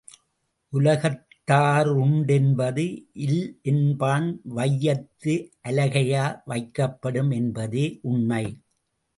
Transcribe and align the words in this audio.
உலகத்தா 0.73 1.59
ருண்டென்பது 1.87 2.85
இல்லென்பான் 3.25 4.27
வையத்து 4.57 5.35
அலகையா 5.69 6.25
வைக்கப்படும் 6.47 7.31
என்பதே 7.31 7.85
உண்மை. 8.01 8.45